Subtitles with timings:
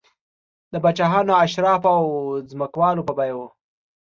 [0.71, 2.07] د پاچاهانو، اشرافو او
[2.51, 3.39] ځمکوالو په بیه و